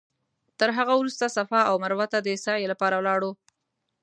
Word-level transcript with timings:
تر 0.59 0.69
هغه 0.77 0.93
وروسته 0.97 1.33
صفا 1.37 1.61
او 1.69 1.75
مروه 1.83 2.05
ته 2.11 2.17
د 2.21 2.27
سعې 2.45 2.65
لپاره 2.71 3.03
لاړو. 3.07 3.31